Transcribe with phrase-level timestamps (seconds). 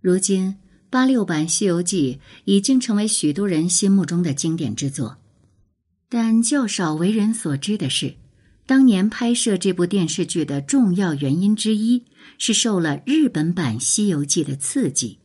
[0.00, 0.56] 如今，
[0.88, 2.14] 八六版《西游记》
[2.46, 5.18] 已经成为许多人心目中的经典之作，
[6.08, 8.14] 但较少为人所知的是，
[8.64, 12.04] 当年拍摄这部电视剧的重要原因之一
[12.38, 15.18] 是受了日本版《西游记》的刺激。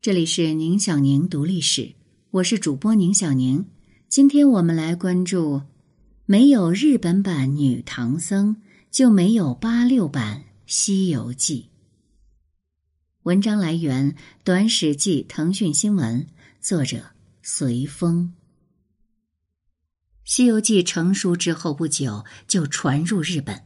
[0.00, 1.92] 这里是宁小宁读历史，
[2.30, 3.64] 我是主播宁小宁。
[4.08, 5.62] 今天我们来关注：
[6.24, 8.54] 没有日本版女唐僧，
[8.92, 11.66] 就没有八六版《西游记》。
[13.26, 16.28] 文章来源：短史记腾讯新闻，
[16.60, 17.06] 作者
[17.42, 18.32] 随风。
[20.32, 23.64] 《西游记》成书之后不久就传入日本，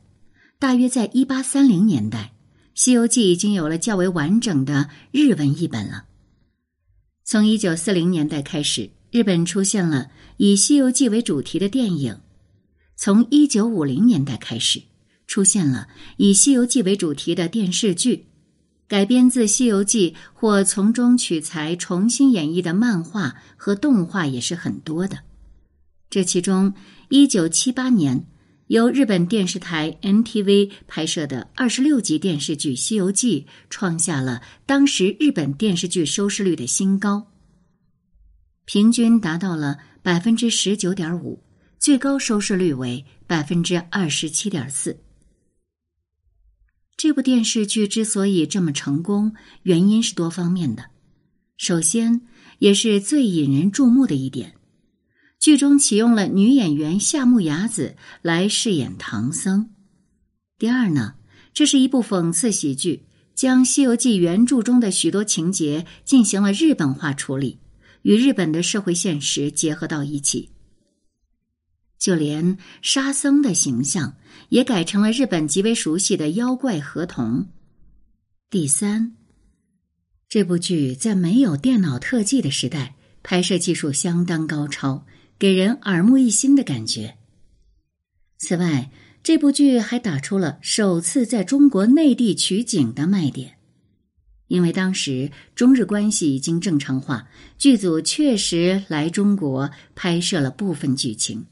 [0.58, 2.32] 大约在一八三零年代，
[2.74, 6.06] 《西游记》已经有了较为完整的日文译本了。
[7.22, 12.14] 从一九四零年代开始，日本出现了以《西游记》为主题的电影；
[12.96, 14.84] 从一九五零年代开始，
[15.26, 18.24] 出现了以《西游记》为主题的电视剧。
[18.90, 25.20] 改编自《西游记》或从中取材重新演绎的漫画和动画也是很多的。
[26.10, 26.74] 这其中，
[27.08, 28.26] 一九七八年
[28.66, 37.28] 由日本电视台 NTV 拍摄的二十六集电视剧《西游记》创下了当时日本电视剧收视率的新高，
[38.64, 41.40] 平均达到了百分之十九点五，
[41.78, 44.98] 最高收视率为百分之二十七点四。
[47.02, 50.90] 这部电视剧之所以这么成功，原因是多方面的。
[51.56, 52.20] 首先，
[52.58, 54.52] 也是最引人注目的一点，
[55.38, 59.70] 剧中启用了女演员夏目雅子来饰演唐僧。
[60.58, 61.14] 第二呢，
[61.54, 67.60] 这是一部讽刺喜剧，将《西游记》原著中的许多情节进行了日本化处理，
[68.02, 70.50] 与日本的社会现实结合到一起。
[72.00, 74.16] 就连沙僧的形象
[74.48, 77.46] 也改成了日本极为熟悉的妖怪河童。
[78.48, 79.12] 第三，
[80.28, 85.04] 这部剧在没有电脑特技的时代，拍摄技术相当高超，
[85.38, 87.18] 给人耳目一新的感觉。
[88.38, 88.90] 此外，
[89.22, 93.58] 这部剧还打出了首次在中国内地取景的卖点，
[94.48, 101.44] 因为当时中日关系已经正常化，剧组确实来中国拍摄了部分剧情。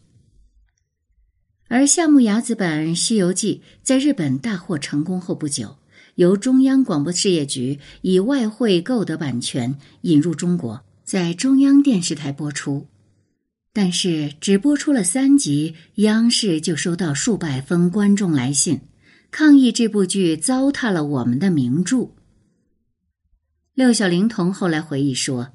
[1.68, 5.76] 而夏目雅子版《西游记》在日本大获成功后不久，
[6.14, 12.86] 由中央广播事业局以外汇购得版权引入中国，在中央电视台播出。
[13.74, 18.80] 但是只播出了三集，央视就收到数百封观众来信，
[19.30, 22.14] 抗议这部剧糟蹋了我们的名著。
[23.74, 25.52] 六小龄童后来回忆说，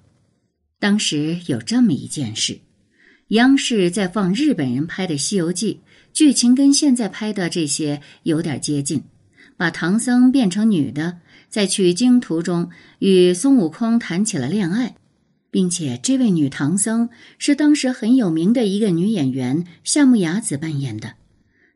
[0.80, 2.60] 当时有这么一件事：
[3.30, 5.82] 央视在放日本人拍的《西游记》。
[6.14, 9.02] 剧情跟现在拍的这些有点接近，
[9.58, 11.18] 把唐僧变成女的，
[11.50, 12.70] 在取经途中
[13.00, 14.96] 与孙悟空谈起了恋爱，
[15.50, 17.10] 并且这位女唐僧
[17.40, 21.16] 是当时很有名的一个女演员夏目雅子扮演的。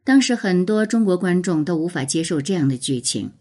[0.04, 3.32] 当时很多中国观众都无法接受这样的剧情，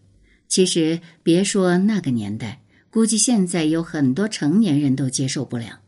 [0.47, 5.79] 其实别说那个年代，估计现在有很多成年人都接受不了。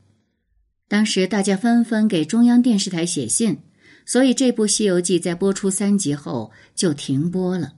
[0.88, 3.58] 当时大家纷纷给中央电视台写信。
[4.10, 7.74] 所以，这部《西游记》在播出三集后就停播了。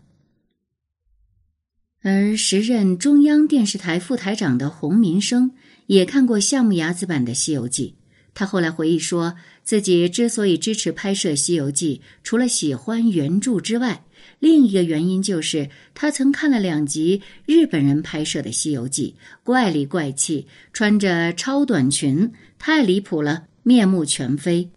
[2.01, 5.51] 而时任中央电视台副台长的洪民生
[5.87, 7.95] 也看过夏目雅子版的《西游记》，
[8.33, 14.05] 他后来回忆说，自己之所以支持拍摄《西游记》，除了喜欢原著之外，
[14.39, 24.69] 另一个原因就是他曾看了两集日本人拍摄的《西游记》，怪里怪气，穿着超短裙，太离谱了，面目全非。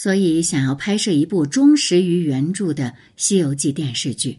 [0.00, 2.84] 所以，想要拍摄一部忠实于原著的
[3.16, 4.38] 《西游记》电视剧，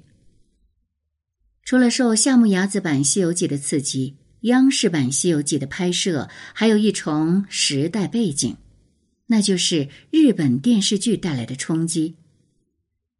[1.66, 8.56] 除了受夏目雅子版《西游记》的刺激，央视版《西游记》的拍摄还有一重时代背景，
[9.28, 12.16] 那就是日本电视剧带来的冲击。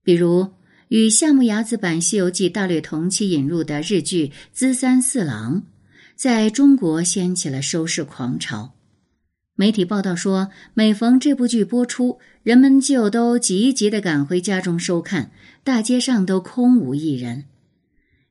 [0.02, 0.54] 比如，
[0.88, 5.58] 与夏目雅子版《西游记》大略同期引入的日剧《资三四郎》，
[6.16, 8.79] 在中国掀起了收视狂潮。
[9.60, 15.32] 媒体报道说，每逢这部剧播出，人们就都急急的赶回家中收看，
[15.66, 17.44] 大街上都空无一人。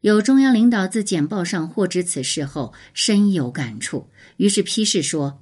[0.00, 4.06] 有中央领导自简报上获知此事后，深有感触，
[4.38, 5.40] 于是批示说：“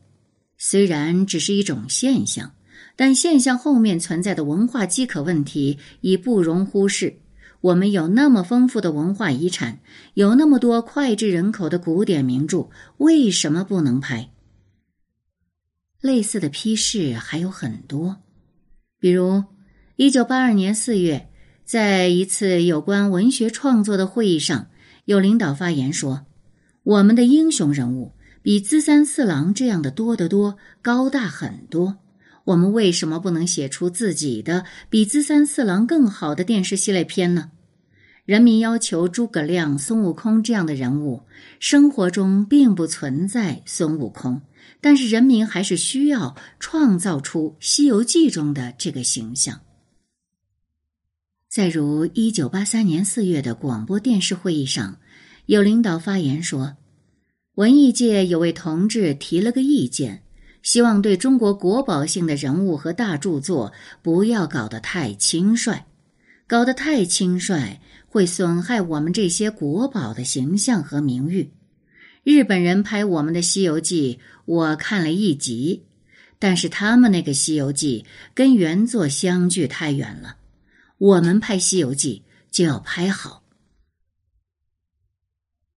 [0.59, 2.51] 虽然只是一种现象，
[2.97, 7.21] 但现象后面存在的文化饥渴问题已不容忽视。
[7.61, 9.79] 我们有那么丰富的文化遗产，
[10.15, 14.31] 有那么多脍炙人口的古典名著，为什么不能拍？”
[16.07, 18.19] 类似的批示还有很多，
[19.01, 19.43] 比如，
[19.97, 21.29] 一九八二年四月，
[21.65, 24.69] 在一次有关文学创作的会议上，
[25.05, 26.25] 有领导发言说
[26.85, 31.99] ：“我们的英雄人物比资三四郎这样的多得多，高大很多。
[32.45, 37.51] 我们为什么不能写出自己的比资三四郎更好的电视系列片呢？
[38.25, 41.23] 人民要求诸葛亮、孙悟空这样的人物，
[41.59, 44.43] 生活中并不存在孙悟空，
[44.81, 49.61] 但是人民还是需要创造出《西游记》中的这个形象。
[51.49, 54.99] 再如，一九八三年四月的广播电视会议上，
[55.47, 56.77] 有领导发言说，
[57.55, 60.23] 文艺界有位同志提了个意见，
[60.63, 63.73] 希望对中国国宝性的人物和大著作
[64.03, 65.87] 不要搞得太轻率，
[66.47, 71.56] 搞得太轻率会损害我们这些国宝的形象和名誉。
[72.27, 75.85] 日本人拍我们的《西游记》，我看了一集，
[76.41, 80.39] 但是他们那个《西游记》跟原作相距太远了。
[80.99, 83.45] 我们拍《西游记》就要拍好。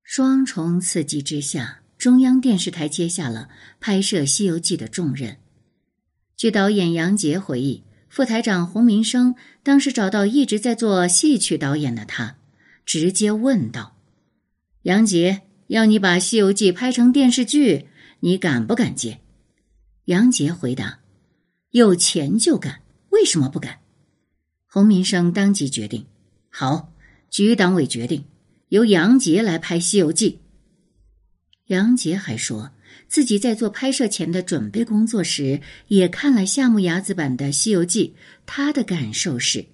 [0.01, 3.50] 双重刺激之下，中央电视台接下了
[3.80, 5.38] 拍摄《西游记》的重任。
[6.36, 12.38] 据导演杨洁回忆，副台长洪民生当时找到一直在做戏曲导演的他，
[12.88, 13.95] 直接问道
[14.81, 17.89] ：“杨洁，要你把《西游记》拍成电视剧，
[18.21, 19.19] 你敢不敢接？”
[20.06, 21.01] 杨杰回答
[21.69, 23.77] ：“有钱就敢，为什么不敢？”
[24.66, 26.07] 洪民生当即决定
[26.50, 26.92] ：“好，
[27.30, 28.25] 局党委决定
[28.69, 30.31] 由杨杰来拍《西游记》。”
[31.69, 32.71] 杨杰还说
[33.07, 38.16] 自己在做拍摄前的准备工作时，也看了夏目雅子版的《西游记》，
[38.48, 39.68] 他的感受是：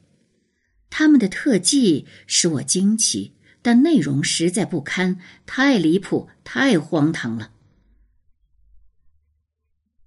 [0.90, 3.32] 他们的特技使我惊奇，
[3.66, 7.50] 但内容实在不堪，太离谱，太荒唐了。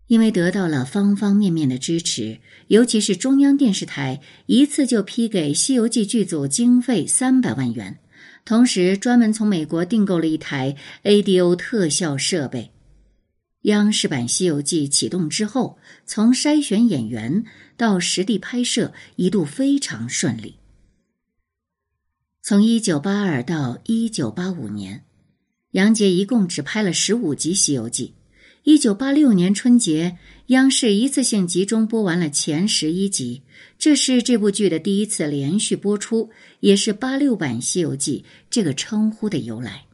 [0.07, 2.39] 因为得到了方方面面的支持，
[2.69, 7.99] 尤其是中央电视台一次就批给《西游记》剧组经费三百万元，
[8.45, 12.71] 同时专门从美国订购了一台 ADO 特效设备。
[13.63, 17.45] 央视版《西游记》启动之后，从筛选演员
[17.77, 20.58] 到实地拍摄，一度非常顺利。
[22.49, 25.05] 从一九八二到一九八五年，
[25.73, 28.07] 杨洁一共只拍了十五集《西游记》。
[28.63, 30.17] 一九八六年春节，
[30.47, 33.43] 央视一次性集中播完了前十一集，
[33.79, 36.31] 这是这部剧的第一次连续播出，
[36.61, 39.85] 也是“八六版《西游记》这个称呼的由来。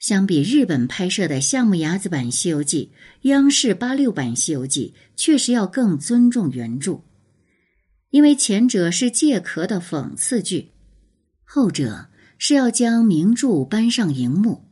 [0.00, 2.90] 相比日本拍摄的项目牙子版《西游记》，
[3.22, 7.00] 央视八六版《西游记》确实要更尊重原著，
[8.12, 10.70] 因为前者是借壳的讽刺剧，
[11.44, 14.64] 后者是要将名著搬上荧幕。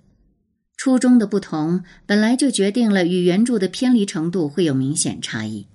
[0.76, 5.66] 初衷的不同，本来就决定了与原著的偏离程度会有明显差异。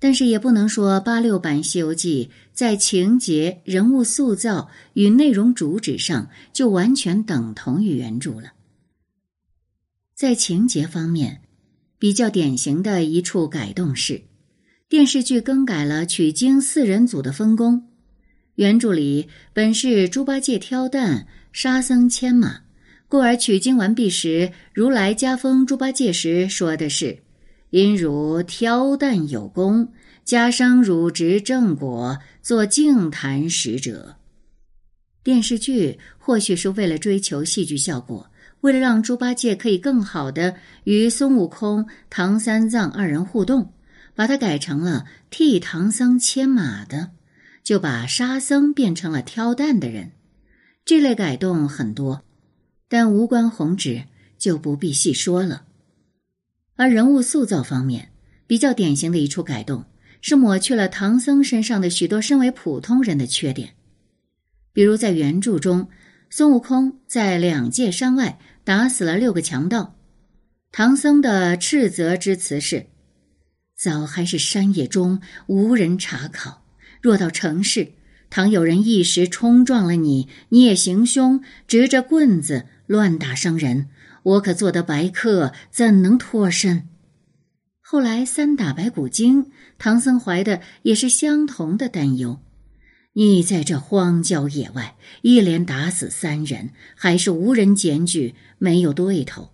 [0.00, 8.54] 但是也不能说八六版《西游记》在情节、人物塑造与内容主旨上就完全等同于原著了。
[10.16, 11.42] 在情节方面，
[11.96, 14.22] 比较典型的一处改动是，
[14.94, 17.82] 电视剧更改了取经四人组的分工。
[18.54, 22.60] 原著里本是猪八戒挑担，沙僧牵马。
[23.08, 27.18] 故而取经完毕时，如来加封猪八戒时说的是
[27.70, 29.88] ：“因汝挑担有功，
[30.24, 34.14] 加上汝执正果，做净坛使者。”
[35.24, 38.30] 电视剧或许是为了追求戏剧效果，
[38.60, 40.54] 为了让猪八戒可以更好的
[40.84, 43.72] 与孙悟空、唐三藏二人互动，
[44.14, 47.10] 把它改成了替唐僧牵马的，
[47.62, 50.12] 就把沙僧变成了挑担的人。
[50.84, 52.24] 这类改动很多。
[52.86, 54.04] 但无关宏旨，
[54.38, 55.64] 就不必细说了。
[56.76, 58.10] 而人物塑造方面，
[58.46, 59.86] 比较典型的一处改动
[60.20, 63.74] 是抹去了唐僧身上的许多身为普通人的缺点，
[64.72, 65.88] 比如在原著中，
[66.30, 69.96] 孙悟空在两界山外打死了六个强盗，
[70.70, 72.86] 唐僧的斥责之词是
[73.76, 76.64] ：“早还是山野中无人查考，
[77.00, 77.92] 若到城市，
[78.30, 83.88] 倘有人一时冲撞了你，你也行凶，执着棍子。”乱打伤人，
[84.22, 86.86] 我可做得白客，怎能脱身？
[87.80, 92.40] 后来三打白骨精，唐僧怀的也是相同的担忧。
[93.14, 99.52] 你在这荒郊野外，一连打死三人，还是无人检举，没有对头。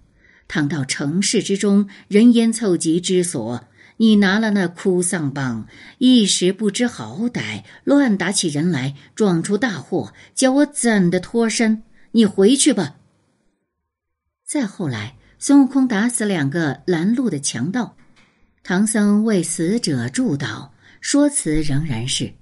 [0.49, 3.69] 倘到城市之中，人烟凑集之所，
[4.01, 11.83] 你拿了那哭丧棒，一时不知好歹，乱打起人来，撞出大祸，叫我怎的脱身？
[12.13, 12.97] 你回去吧。
[14.43, 17.95] 再后来，孙悟空打死两个拦路的强盗，
[18.63, 20.71] 唐僧为死者祝祷，
[21.03, 22.33] 说辞仍然是：“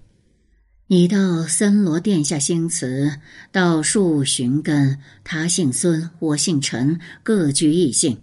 [0.87, 3.19] 你到森罗殿下兴辞，
[3.51, 5.01] 到树寻根。
[5.25, 8.21] 他姓孙，我姓陈，各具异姓。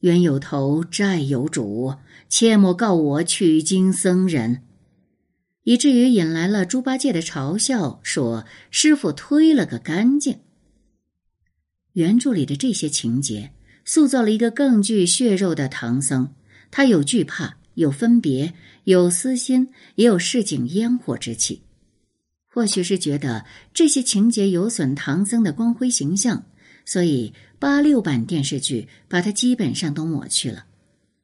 [0.00, 1.94] 冤有头，债有主，
[2.32, 4.62] 切莫告我取经僧人。
[5.64, 10.38] 以至于引来了猪八戒的嘲笑，说师傅推了个干净。
[11.92, 13.52] 原著里的这些情节，
[13.84, 16.34] 塑造了一个更具血肉的唐僧。
[16.70, 21.60] 他有惧怕，有分别，有私心，也有市井烟火之气。
[22.48, 26.46] 或许是觉得这些情节有损唐僧的光辉形象，
[26.86, 30.64] 所以八六版电视剧把它基本上都抹去了。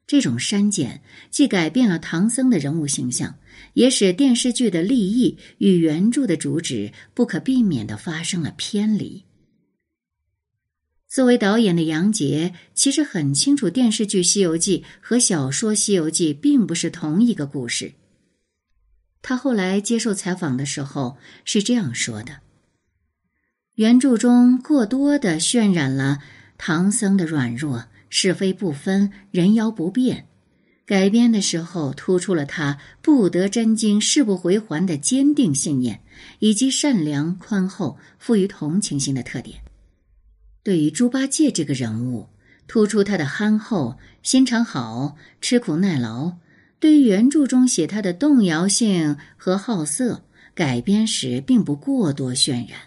[0.09, 3.35] 这种删减既改变了唐僧的人物形象，
[3.75, 9.25] 也使电视剧的立意与原著的主旨不可避免的发生了偏离。
[11.07, 17.93] 作为导演的杨洁其实很清楚，电视剧《西游记》和小说《西游记》并不是同一个故事。
[19.21, 22.39] 他后来接受采访的时候是这样说的
[23.77, 26.23] ：“原著中过多的渲染了
[26.57, 30.25] 唐僧的软弱、是非不分、人妖不变；
[30.85, 36.01] 改编的时候突出了他不得真经、誓不回还的坚定信念，
[36.39, 39.61] 以及善良、宽厚、富于同情心的特点。
[40.63, 42.27] 对于猪八戒这个人物，
[42.67, 46.37] 突出他的憨厚、心肠好、吃苦耐劳。”
[46.81, 50.23] 对于原著中写他的动摇性和好色，
[50.55, 52.79] 改编时并不过多渲染。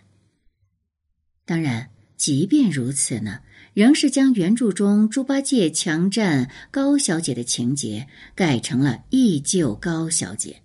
[1.44, 3.40] 当然，即便如此呢，
[3.74, 10.62] 仍是将原著中猪八戒强占高小姐的情节改成了忆旧高小姐。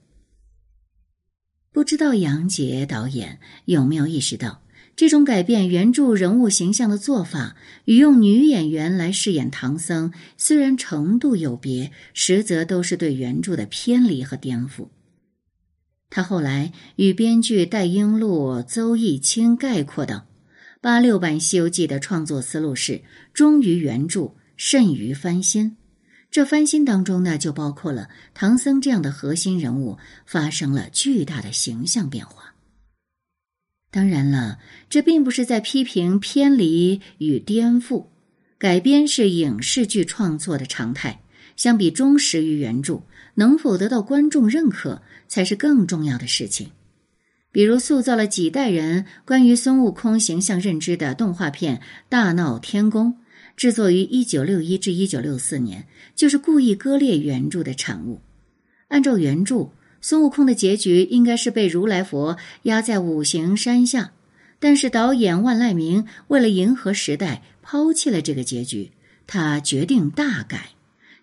[1.71, 4.63] 不知道杨洁导演有没有意识到？
[4.95, 14.87] 这种改变原著人物形象的做法，与用女演员来饰演唐僧，虽然程度有别，实则都是对原著的偏离和颠覆。
[16.09, 20.25] 他后来与编剧戴英禄、邹逸清概括道
[20.88, 23.01] ：“八六版《西游记》的创作思路是
[23.34, 25.75] 忠于原著，慎于翻新。
[26.32, 32.56] 这翻新当中呢，就包括了唐僧这样的核心人物发生了巨大的形象变化。”
[33.91, 38.06] 当然了，这并不是在批评偏离与颠覆。
[38.58, 41.22] 改编是影视剧创作的常态，
[41.58, 43.01] 相比忠实于原著，
[43.36, 46.72] 能否得到观众认可才是更重要的事情。
[47.51, 51.77] 比如塑造了几代人关于孙悟空形象认知的动画片
[52.10, 53.13] 《大闹天宫》，
[53.56, 58.22] 制作于一九六一至一九六四年，就是故意割裂原著的产物。
[58.89, 59.72] 按照原著。
[60.00, 64.12] 孙悟空的结局应该是被如来佛压在五行山下，
[64.60, 68.92] 但是导演万籁鸣为了迎合时代，抛弃了这个结局。
[69.25, 70.70] 他决定大改，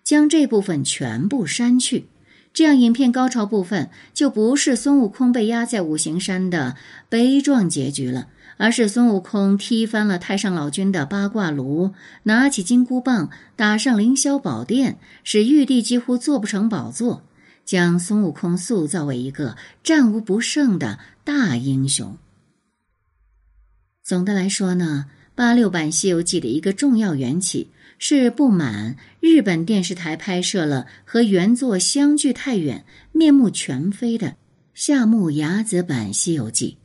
[0.03, 2.07] 将这部分全部删去，
[2.55, 6.77] 这样影片高潮部分就不是孙悟空被压在五行山的
[7.09, 11.93] 悲壮结局了，而是孙悟空踢翻了太上老君的八卦炉，
[12.23, 17.23] 拿起金箍棒打上凌霄宝殿，使玉帝几乎坐不成宝座。
[17.65, 22.15] 将孙悟空塑造为一个战无不胜的大英雄。
[24.01, 34.35] 总的来说呢，八六版《西游记》的一个重要缘起是不满日本电视台拍摄了和原作相距太远、面目全非的
[34.73, 36.77] 夏目雅子版《西游记》。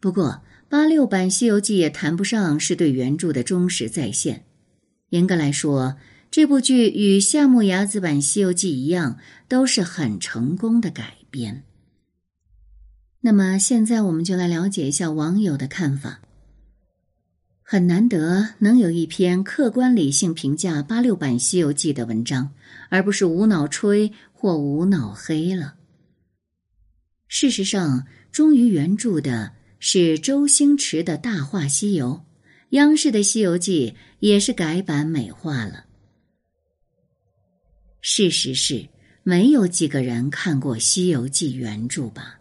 [0.00, 4.44] 不过，八六版《西游记》也谈不上是对原著的忠实再现。
[5.10, 5.96] 严格来说。
[6.34, 9.18] 这部剧与夏目雅子版《西游记》一样，
[9.48, 11.62] 都是很成功的改编。
[13.20, 16.22] 那么现在我们就来了解一下网友的看法。
[17.72, 22.52] 很难得能有一篇客观理性评价八六版《西游记》的文章，
[22.90, 25.76] 而不是无脑吹或无脑黑了。
[27.28, 32.26] 事实上，忠于原著的是周星驰的大话西游，
[32.72, 35.86] 央视的《西游记》也是改版美化了。
[38.02, 38.86] 事实是，
[39.22, 42.38] 没有几个人看过《西游记》原著吧？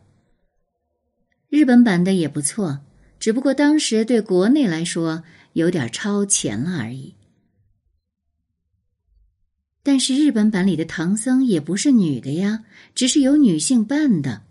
[1.48, 2.82] 日本版的也不错，
[3.22, 5.24] 只不过当时对国内来说
[5.54, 7.16] 有点超前了而已。
[9.84, 14.42] 但是日本版里的唐僧也不是女的呀，只是有女性扮的，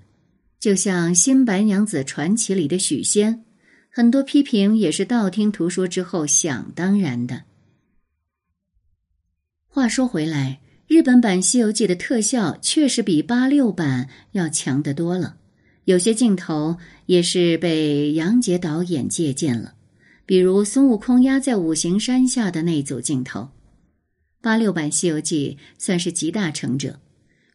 [0.60, 3.44] 就像《新白娘子传奇》里的许仙，
[3.90, 7.42] 很多批评也是道听途说之后想当然的。
[9.66, 10.60] 话说回来。
[10.86, 15.36] 日本版《西游记》的特效确实比八六版要强得多了，
[15.90, 19.74] 有些镜头也是被杨洁导演借鉴了，
[20.24, 23.48] 比如孙悟空压在五行山下的那组镜头。
[24.40, 27.00] 八六版《西游记》算是集大成者，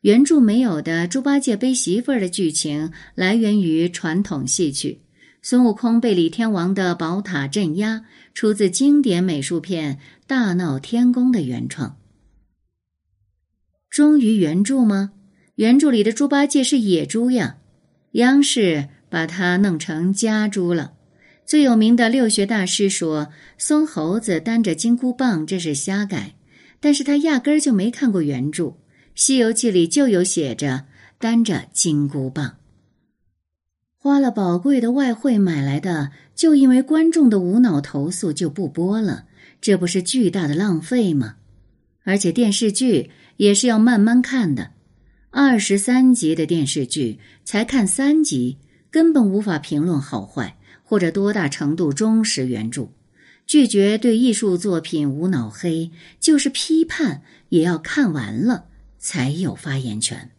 [0.02, 5.00] 原著没有的猪八戒背媳妇儿的剧情来源于传统戏曲。
[5.42, 9.96] 孙悟空被李天王的宝塔镇压，出自经典美术片
[10.28, 11.98] 《大闹天宫》的原创。
[13.90, 15.14] 忠于原著吗？
[15.56, 17.60] 原著里的猪八戒是野猪呀，
[18.16, 20.94] 央视把它弄成家猪了。
[21.46, 26.36] 最有名的六学大师说，孙猴子担着金箍棒，这是瞎改，
[26.80, 28.64] 但是他压根儿就没看过原著。
[29.14, 30.86] 《西游记》里就有写着
[31.20, 32.56] 担着金箍棒，
[33.98, 39.26] 花了宝贵的外汇买来的，就因为观众的无脑投诉就不播了，
[39.62, 41.36] 这不是巨大的浪费吗？
[42.04, 44.72] 而且电视剧也是要慢慢看的，
[45.38, 48.58] 二十三集的电视剧才看三集，
[48.90, 52.88] 根本无法评论好坏或者多大程度忠实原著。
[53.46, 58.68] 拒绝对艺术作品无脑黑，就是批判也要看完了。
[58.98, 60.32] 才有发言权。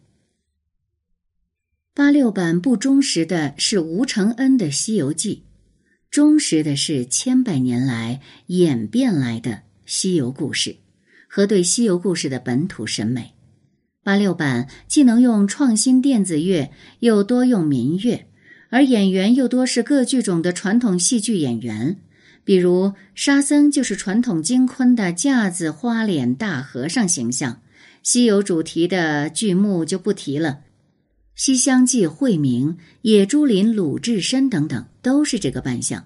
[1.93, 5.43] 八六版不忠实的是吴承恩的《西游记》，
[6.09, 10.75] 忠实的是千百年来演变来的西游故事
[11.29, 13.36] 和对西游故事的本土审美。
[14.07, 16.71] 八六版既能用创新电子乐，
[17.01, 18.25] 又多用民乐，
[18.69, 21.97] 而演员又多是各剧种的传统戏剧演员，
[22.45, 27.59] 比如沙僧就是传统京昆的架子花脸大和尚形象。
[28.01, 30.51] 西游主题的剧目就不提了，
[31.35, 36.05] 《西厢记》惠明、野猪林鲁智深等等都是这个扮相。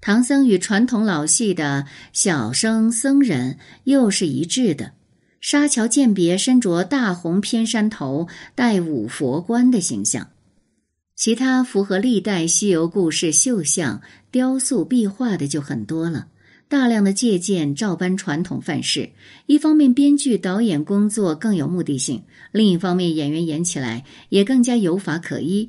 [0.00, 4.92] 唐僧与传统老戏的小生僧人又是一致的。
[5.44, 10.28] 沙桥鉴别身着大红偏山头，戴五佛冠的形象。
[11.16, 16.28] 其他符合历代西游故事绣像、雕塑、壁画的就很多了。
[16.66, 19.10] 大量的借鉴照搬传统范式，
[19.44, 25.68] 一方面编剧导演工作更有目的性，另一方面演员演起来也更加有法可依。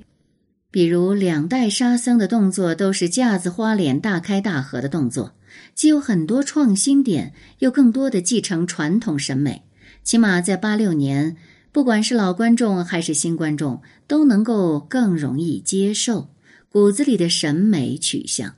[0.72, 5.34] 比如两代沙僧的动作都是架子花脸大开大合的动作，
[5.74, 9.64] 既有很多创新点，又更多的继承传统审美。
[10.06, 11.36] 起码在八六年，
[11.72, 16.30] 不管是老观众还是新观众，都能够更容易接受
[16.72, 18.54] 骨子里的审美取向。